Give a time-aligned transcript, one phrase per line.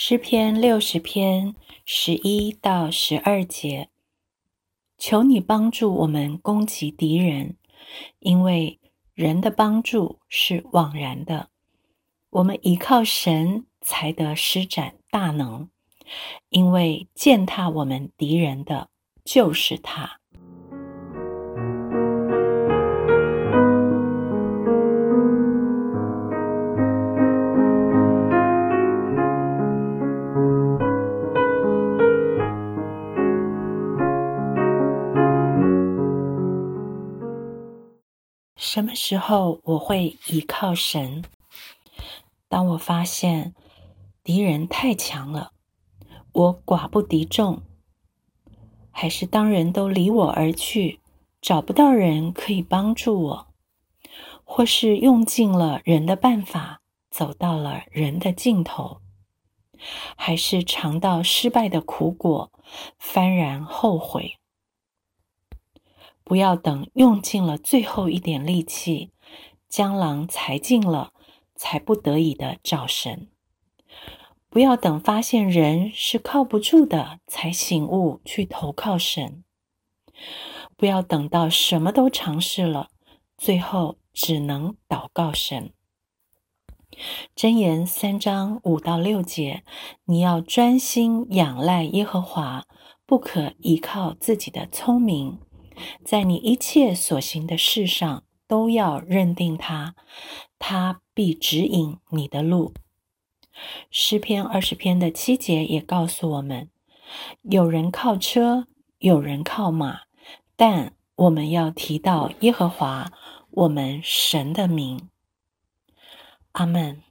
[0.00, 3.88] 诗篇六十篇十一到十二节，
[4.96, 7.56] 求你帮助我们攻击敌人，
[8.20, 8.78] 因为
[9.14, 11.50] 人的帮助是枉然的。
[12.30, 15.68] 我们依靠神才得施展大能，
[16.48, 18.90] 因为践踏我们敌人的
[19.24, 20.20] 就是他。
[38.58, 41.22] 什么时候我会依靠神？
[42.48, 43.54] 当我发现
[44.24, 45.52] 敌人太强了，
[46.32, 47.62] 我寡不敌众；
[48.90, 50.98] 还是当人都离我而去，
[51.40, 53.46] 找不到人可以帮助我；
[54.42, 56.80] 或是用尽了人的办法，
[57.12, 59.00] 走到了人的尽头；
[60.16, 62.50] 还是尝到失败的苦果，
[63.00, 64.37] 幡然后悔？
[66.28, 69.12] 不要等用尽了最后一点力气，
[69.66, 71.14] 江郎才尽了，
[71.54, 73.30] 才不得已的找神。
[74.50, 79.42] 不要等发现人是靠不住的，才醒悟去投靠神。
[80.76, 82.90] 不要等到什么都尝试了，
[83.38, 85.72] 最后只能祷告神。
[87.34, 89.64] 箴言三章五到六节，
[90.04, 92.66] 你要专心仰赖耶和华，
[93.06, 95.38] 不可依靠自己的聪明。
[96.04, 99.94] 在你一切所行的事上，都要认定他，
[100.58, 102.74] 他必指引你的路。
[103.90, 106.70] 诗篇二十篇的七节也告诉我们：
[107.42, 108.66] 有人靠车，
[108.98, 110.02] 有人靠马，
[110.56, 113.12] 但我们要提到耶和华，
[113.50, 115.08] 我们神的名。
[116.52, 117.02] 阿门。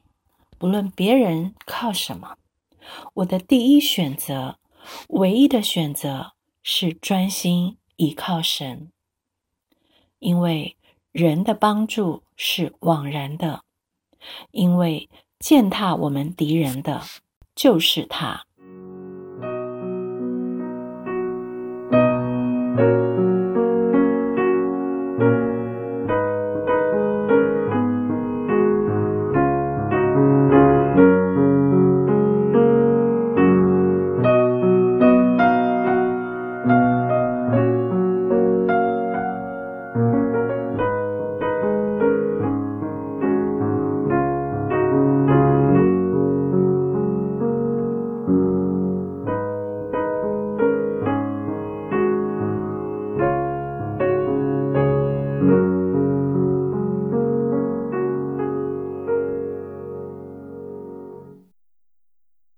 [0.60, 2.38] 不论别人靠什么，
[3.14, 4.58] 我的第一选择，
[5.10, 6.32] 唯一的选择
[6.64, 7.78] 是专心。
[7.98, 8.92] 依靠神，
[10.18, 10.78] 因为
[11.12, 13.64] 人的帮助是枉然的，
[14.52, 17.04] 因为践踏我们敌人的
[17.54, 18.47] 就是他。